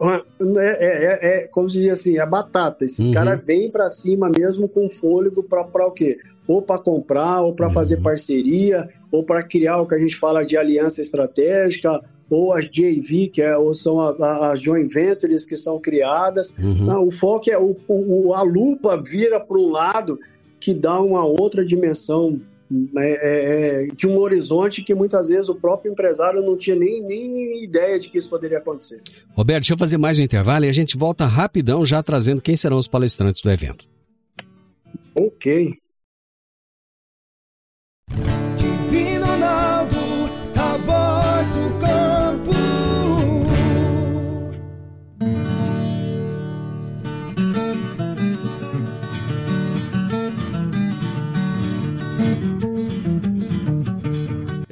[0.00, 0.22] ah,
[0.58, 2.84] é, é, é, é como se diz assim, é batata.
[2.84, 3.14] Esses uhum.
[3.14, 6.18] caras vêm para cima mesmo com fôlego para o quê?
[6.46, 7.74] Ou para comprar, ou para uhum.
[7.74, 12.66] fazer parceria, ou para criar o que a gente fala de aliança estratégica, ou as
[12.66, 16.54] JV, que é, ou são as, as joint ventures que são criadas.
[16.58, 16.84] Uhum.
[16.84, 20.18] Não, o foco é o, o, a lupa vira para um lado
[20.60, 25.54] que dá uma outra dimensão né, é, é, de um horizonte que muitas vezes o
[25.54, 29.00] próprio empresário não tinha nem, nem ideia de que isso poderia acontecer.
[29.34, 32.56] Roberto, deixa eu fazer mais um intervalo e a gente volta rapidão já trazendo quem
[32.56, 33.88] serão os palestrantes do evento.
[35.14, 35.78] Ok.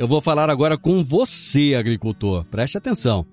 [0.06, 2.44] Eu vou falar agora com você, agricultor.
[2.44, 3.26] Preste atenção.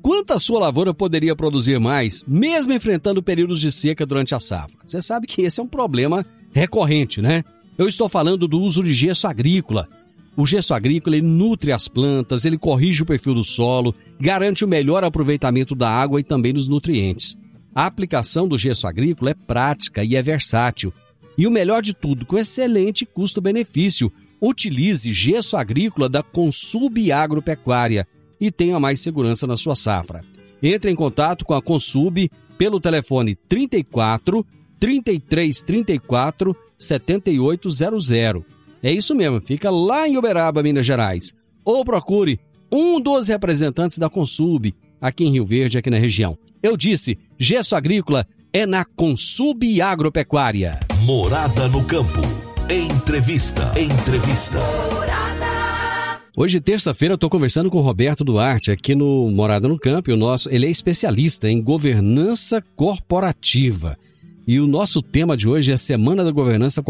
[0.00, 4.78] Quanto a sua lavoura poderia produzir mais, mesmo enfrentando períodos de seca durante a safra?
[4.82, 6.24] Você sabe que esse é um problema
[6.54, 7.44] recorrente, né?
[7.76, 9.86] Eu estou falando do uso de gesso agrícola.
[10.34, 15.04] O gesso agrícola nutre as plantas, ele corrige o perfil do solo, garante o melhor
[15.04, 17.36] aproveitamento da água e também dos nutrientes.
[17.74, 20.94] A aplicação do gesso agrícola é prática e é versátil.
[21.36, 28.06] E o melhor de tudo, com excelente custo-benefício, Utilize gesso agrícola da Consub Agropecuária
[28.40, 30.22] e tenha mais segurança na sua safra.
[30.62, 34.44] Entre em contato com a Consub pelo telefone 34
[34.78, 38.44] 33 34 7800.
[38.82, 41.32] É isso mesmo, fica lá em Uberaba, Minas Gerais.
[41.64, 42.38] Ou procure
[42.70, 46.38] um dos representantes da Consub aqui em Rio Verde, aqui na região.
[46.62, 50.80] Eu disse, gesso agrícola é na Consub Agropecuária.
[51.04, 52.20] Morada no campo.
[52.68, 53.62] Entrevista.
[53.78, 54.58] Entrevista.
[56.36, 60.10] Hoje, terça-feira, eu estou conversando com o Roberto Duarte aqui no Morada no Campo.
[60.10, 63.96] E o nosso, ele é especialista em governança corporativa.
[64.48, 66.82] E o nosso tema de hoje é a Semana da Governança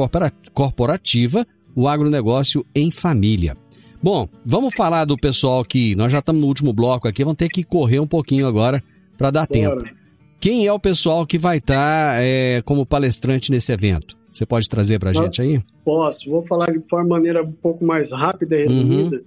[0.54, 3.54] Corporativa, o agronegócio em família.
[4.02, 7.50] Bom, vamos falar do pessoal que nós já estamos no último bloco aqui, vamos ter
[7.50, 8.82] que correr um pouquinho agora
[9.18, 9.82] para dar Bora.
[9.82, 9.96] tempo.
[10.40, 14.16] Quem é o pessoal que vai estar tá, é, como palestrante nesse evento?
[14.36, 15.62] Você pode trazer para a gente aí?
[15.82, 16.28] Posso.
[16.30, 19.16] Vou falar de forma maneira um pouco mais rápida e resumida.
[19.16, 19.24] Uhum.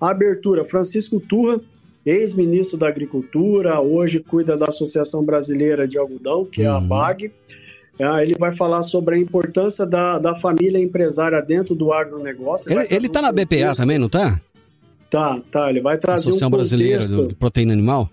[0.00, 1.60] a abertura, Francisco Turra,
[2.06, 6.66] ex-ministro da Agricultura, hoje cuida da Associação Brasileira de Algodão, que uhum.
[6.66, 6.88] é a uhum.
[6.88, 7.30] BAG.
[7.98, 12.72] É, ele vai falar sobre a importância da, da família empresária dentro do agronegócio.
[12.90, 14.40] Ele está na BPA também, não está?
[15.14, 15.70] Tá, tá.
[15.70, 16.76] Ele vai trazer Associação um contexto.
[16.76, 18.08] Brasileira de Proteína Animal?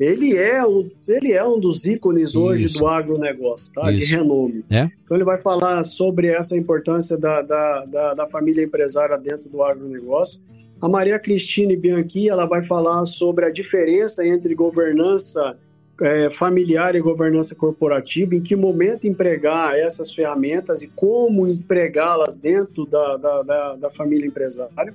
[0.00, 2.78] Ele é, o, ele é um dos ícones hoje Isso.
[2.78, 3.92] do agronegócio, tá?
[3.92, 4.00] Isso.
[4.00, 4.64] De renome.
[4.70, 4.90] É?
[5.04, 9.62] Então ele vai falar sobre essa importância da, da, da, da família empresária dentro do
[9.62, 10.40] agronegócio.
[10.82, 15.56] A Maria Cristine Bianchi, ela vai falar sobre a diferença entre governança
[16.02, 22.84] é, familiar e governança corporativa, em que momento empregar essas ferramentas e como empregá-las dentro
[22.86, 24.94] da, da, da, da família empresária.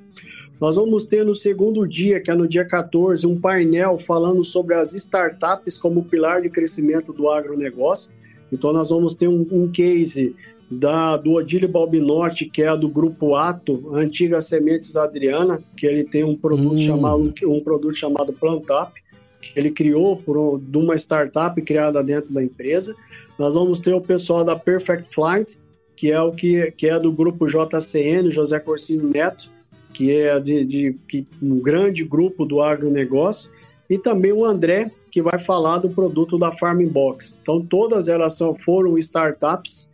[0.59, 4.73] Nós vamos ter no segundo dia, que é no dia 14, um painel falando sobre
[4.73, 8.11] as startups como pilar de crescimento do agronegócio.
[8.51, 10.35] Então, nós vamos ter um, um case
[10.69, 16.23] da, do Odílio Balbinotti, que é do Grupo Ato, antiga Sementes Adriana, que ele tem
[16.23, 16.77] um produto, hum.
[16.77, 19.06] chamado, um produto chamado Plantup, que
[19.55, 22.95] ele criou por de uma startup criada dentro da empresa.
[23.37, 25.59] Nós vamos ter o pessoal da Perfect Flight,
[25.95, 29.51] que é o que, que é do grupo JCN, José Corsino Neto,
[29.93, 33.51] que é de, de, de um grande grupo do agronegócio,
[33.89, 37.37] e também o André, que vai falar do produto da Farming Box.
[37.41, 39.89] Então, todas elas são, foram startups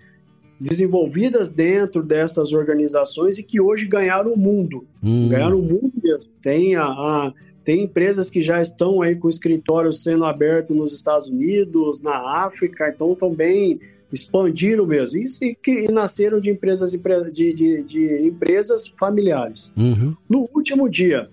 [0.60, 4.86] desenvolvidas dentro dessas organizações e que hoje ganharam o mundo.
[5.04, 5.30] Hum.
[5.30, 6.32] Ganharam o mundo mesmo.
[6.42, 7.34] Tem a, a,
[7.64, 12.90] Tem empresas que já estão aí com escritórios sendo abertos nos Estados Unidos, na África,
[12.90, 13.80] então bem
[14.12, 19.74] expandiram mesmo e, se, e nasceram de empresas, de, de, de empresas familiares.
[19.76, 20.16] Uhum.
[20.30, 21.30] No último dia,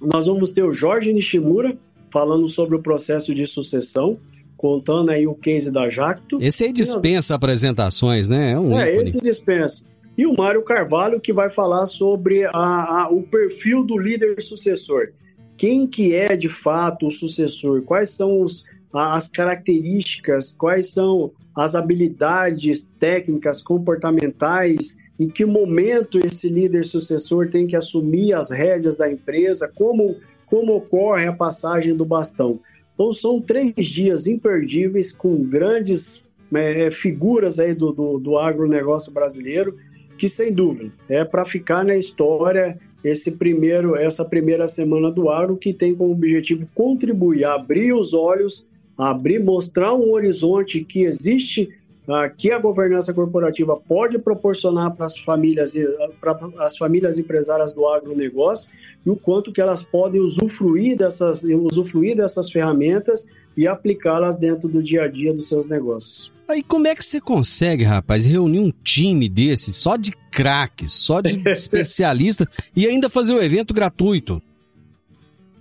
[0.00, 1.78] nós vamos ter o Jorge Nishimura
[2.12, 4.18] falando sobre o processo de sucessão,
[4.56, 6.38] contando aí o case da Jacto.
[6.42, 7.36] Esse aí dispensa nós...
[7.38, 8.52] apresentações, né?
[8.52, 9.88] É, um é esse dispensa.
[10.18, 15.12] E o Mário Carvalho que vai falar sobre a, a, o perfil do líder sucessor.
[15.60, 17.82] Quem que é de fato o sucessor?
[17.82, 26.48] Quais são os, as características, quais são as habilidades técnicas, comportamentais, em que momento esse
[26.48, 32.06] líder sucessor tem que assumir as rédeas da empresa, como, como ocorre a passagem do
[32.06, 32.58] bastão.
[32.94, 39.76] Então são três dias imperdíveis com grandes é, figuras aí do, do, do agronegócio brasileiro,
[40.16, 45.56] que sem dúvida é para ficar na história esse primeiro, essa primeira semana do agro,
[45.56, 48.66] que tem como objetivo contribuir, abrir os olhos
[49.08, 51.70] abrir, mostrar um horizonte que existe,
[52.06, 55.74] uh, que a governança corporativa pode proporcionar para as famílias,
[56.20, 58.70] para as famílias empresárias do agronegócio
[59.04, 63.28] e o quanto que elas podem usufruir dessas, usufruir dessas ferramentas
[63.60, 66.32] e aplicá-las dentro do dia a dia dos seus negócios.
[66.48, 71.20] Aí como é que você consegue, rapaz, reunir um time desse só de craques, só
[71.20, 74.42] de especialistas e ainda fazer o evento gratuito?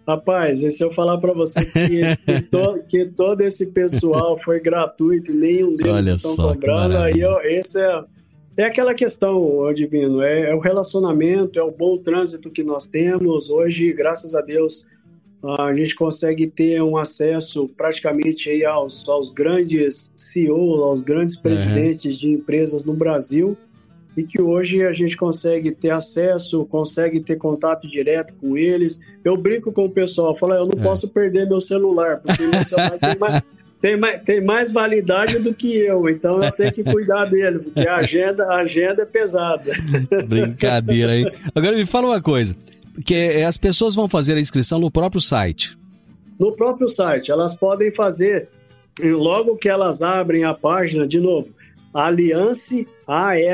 [0.08, 4.62] Rapaz, e se eu falar para você que, que, to, que, todo esse pessoal foi
[4.62, 8.04] gratuito nenhum deles Olha estão cobrando, aí eu, esse é,
[8.56, 13.50] é aquela questão, Divino, é, é, o relacionamento, é o bom trânsito que nós temos.
[13.50, 14.88] Hoje, graças a Deus,
[15.44, 22.22] a gente consegue ter um acesso praticamente aí aos, aos grandes CEOs, aos grandes presidentes
[22.22, 22.30] uhum.
[22.30, 23.58] de empresas no Brasil
[24.18, 29.00] e que hoje a gente consegue ter acesso, consegue ter contato direto com eles.
[29.24, 30.84] Eu brinco com o pessoal, falo, eu não é.
[30.84, 33.44] posso perder meu celular, porque meu celular tem mais,
[33.80, 37.88] tem, mais, tem mais validade do que eu, então eu tenho que cuidar dele, porque
[37.88, 39.72] a agenda, a agenda é pesada.
[40.28, 41.26] Brincadeira aí.
[41.56, 42.54] Agora me fala uma coisa,
[43.06, 45.78] que é, as pessoas vão fazer a inscrição no próprio site.
[46.40, 48.48] No próprio site, elas podem fazer
[49.02, 51.54] logo que elas abrem a página, de novo,
[51.94, 53.54] Aliance, A-L-L-I-A-N-C-E,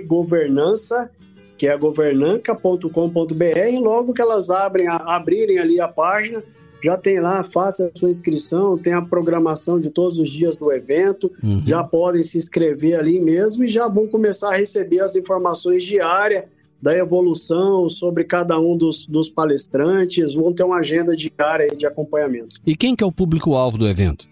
[0.00, 1.10] governança,
[1.56, 3.80] que é governanca.com.br.
[3.80, 6.44] Logo que elas abrem, abrirem ali a página,
[6.84, 10.70] já tem lá, faça a sua inscrição, tem a programação de todos os dias do
[10.70, 11.62] evento, uhum.
[11.66, 16.44] já podem se inscrever ali mesmo e já vão começar a receber as informações diárias
[16.80, 22.60] da evolução sobre cada um dos, dos palestrantes, vão ter uma agenda diária de acompanhamento.
[22.66, 24.26] E quem que é o público-alvo do evento?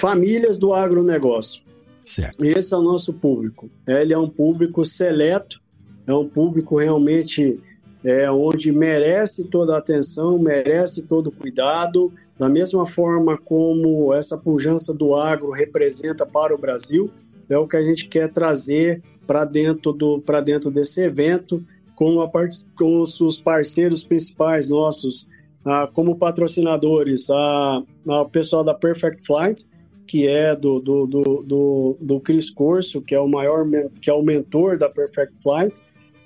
[0.00, 1.62] famílias do agronegócio.
[2.02, 2.42] Certo.
[2.42, 3.70] Esse é o nosso público.
[3.86, 5.60] Ele é um público seleto,
[6.06, 7.60] é um público realmente
[8.02, 14.38] é, onde merece toda a atenção, merece todo o cuidado, da mesma forma como essa
[14.38, 17.10] pujança do agro representa para o Brasil,
[17.50, 21.64] é o que a gente quer trazer para dentro, do, dentro desse evento,
[21.94, 22.28] com, a,
[22.76, 25.28] com os parceiros principais nossos,
[25.64, 29.64] ah, como patrocinadores, a, a, o pessoal da Perfect Flight,
[30.04, 33.64] que é do, do, do, do, do Chris Corso, que é o maior,
[34.02, 35.80] que é o mentor da Perfect Flight,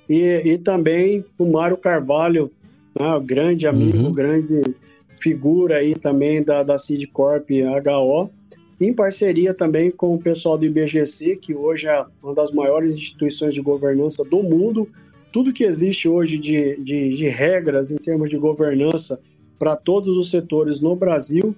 [0.08, 2.50] e, e também o Mário Carvalho,
[2.98, 4.12] né, grande amigo, uhum.
[4.14, 4.62] grande
[5.20, 8.30] figura aí também da, da Seed Corp HO,
[8.80, 13.54] em parceria também com o pessoal do IBGC, que hoje é uma das maiores instituições
[13.54, 14.88] de governança do mundo.
[15.32, 19.20] Tudo que existe hoje de, de, de regras em termos de governança
[19.58, 21.54] para todos os setores no Brasil,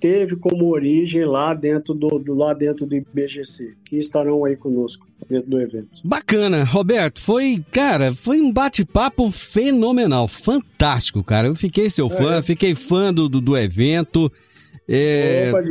[0.00, 5.06] teve como origem lá dentro do, do, lá dentro do IBGC, que estarão aí conosco
[5.28, 6.02] dentro do evento.
[6.04, 11.48] Bacana, Roberto, foi, cara, foi um bate-papo fenomenal, fantástico, cara.
[11.48, 12.42] Eu fiquei seu fã, é.
[12.42, 14.30] fiquei fã do, do, do evento.
[14.88, 15.50] É...
[15.50, 15.62] Opa,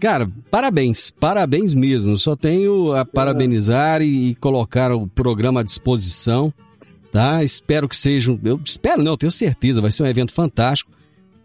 [0.00, 2.16] cara, parabéns, parabéns mesmo.
[2.16, 4.04] Só tenho a parabenizar é.
[4.04, 6.52] e, e colocar o programa à disposição,
[7.12, 7.42] tá?
[7.42, 10.90] Espero que seja, eu espero não, tenho certeza, vai ser um evento fantástico.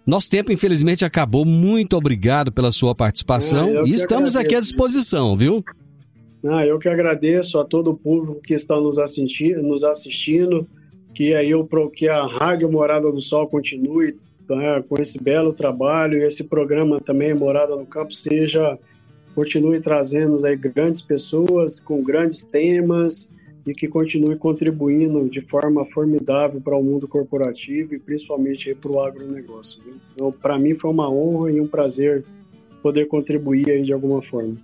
[0.05, 1.45] Nosso tempo, infelizmente, acabou.
[1.45, 4.39] Muito obrigado pela sua participação ah, e estamos agradeço.
[4.39, 5.63] aqui à disposição, viu?
[6.45, 10.67] Ah, eu que agradeço a todo o público que está nos assistindo, nos assistindo
[11.13, 14.17] que aí eu, que a Rádio Morada do Sol continue
[14.49, 18.77] né, com esse belo trabalho e esse programa também Morada no Campo seja
[19.33, 23.31] continue trazendo aí grandes pessoas com grandes temas
[23.65, 28.99] e que continue contribuindo de forma formidável para o mundo corporativo e principalmente para o
[28.99, 29.81] agronegócio.
[30.13, 32.25] Então, para mim foi uma honra e um prazer
[32.81, 34.57] poder contribuir aí de alguma forma.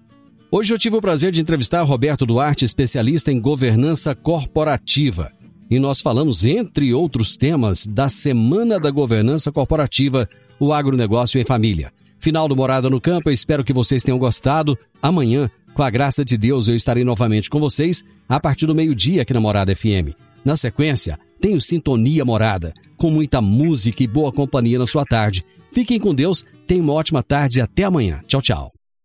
[0.52, 5.32] Hoje eu tive o prazer de entrevistar Roberto Duarte, especialista em governança corporativa.
[5.70, 10.28] E nós falamos, entre outros temas, da Semana da Governança Corporativa,
[10.60, 11.92] o agronegócio em família.
[12.18, 14.78] Final do Morada no Campo, eu espero que vocês tenham gostado.
[15.02, 19.22] Amanhã, com a graça de Deus, eu estarei novamente com vocês a partir do meio-dia
[19.22, 20.14] aqui na Morada FM.
[20.44, 25.46] Na sequência, tenho Sintonia Morada, com muita música e boa companhia na sua tarde.
[25.72, 28.22] Fiquem com Deus, tenham uma ótima tarde e até amanhã.
[28.28, 28.79] Tchau, tchau.